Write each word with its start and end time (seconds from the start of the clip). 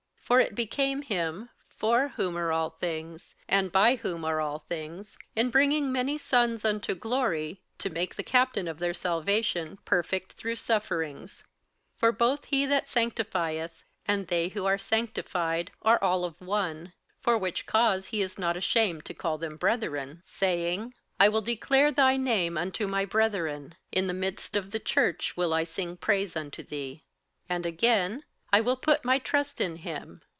58:002:010 0.31 0.37
For 0.39 0.47
it 0.47 0.55
became 0.55 1.01
him, 1.01 1.49
for 1.67 2.07
whom 2.15 2.37
are 2.37 2.53
all 2.53 2.69
things, 2.69 3.35
and 3.49 3.69
by 3.69 3.97
whom 3.97 4.23
are 4.23 4.39
all 4.39 4.59
things, 4.59 5.17
in 5.35 5.49
bringing 5.49 5.91
many 5.91 6.17
sons 6.17 6.63
unto 6.63 6.95
glory, 6.95 7.59
to 7.79 7.89
make 7.89 8.15
the 8.15 8.23
captain 8.23 8.65
of 8.69 8.79
their 8.79 8.93
salvation 8.93 9.77
perfect 9.83 10.31
through 10.31 10.55
sufferings. 10.55 11.43
58:002:011 11.95 11.99
For 11.99 12.11
both 12.13 12.45
he 12.45 12.65
that 12.65 12.87
sanctifieth 12.87 13.83
and 14.05 14.27
they 14.27 14.47
who 14.47 14.65
are 14.65 14.77
sanctified 14.77 15.69
are 15.81 16.01
all 16.01 16.23
of 16.23 16.39
one: 16.39 16.93
for 17.19 17.37
which 17.37 17.65
cause 17.65 18.05
he 18.05 18.21
is 18.21 18.37
not 18.39 18.55
ashamed 18.55 19.03
to 19.07 19.13
call 19.13 19.37
them 19.37 19.57
brethren, 19.57 20.21
58:002:012 20.23 20.23
Saying, 20.27 20.93
I 21.19 21.27
will 21.27 21.41
declare 21.41 21.91
thy 21.91 22.15
name 22.15 22.57
unto 22.57 22.87
my 22.87 23.03
brethren, 23.03 23.75
in 23.91 24.07
the 24.07 24.13
midst 24.13 24.55
of 24.55 24.71
the 24.71 24.79
church 24.79 25.35
will 25.35 25.53
I 25.53 25.65
sing 25.65 25.97
praise 25.97 26.37
unto 26.37 26.63
thee. 26.63 27.03
58:002:013 27.49 27.55
And 27.55 27.65
again, 27.65 28.23
I 28.53 28.59
will 28.59 28.75
put 28.75 29.05
my 29.05 29.17
trust 29.17 29.61
in 29.61 29.77
him. 29.77 30.21